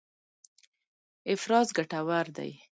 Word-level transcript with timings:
افراز 1.33 1.67
ګټور 1.77 2.25
دی. 2.37 2.51